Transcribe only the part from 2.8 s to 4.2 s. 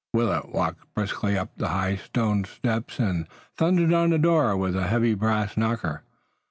and thundered on the